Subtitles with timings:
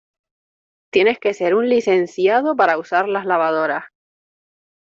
[0.91, 3.83] tienes que ser un licenciado para usar las lavadoras.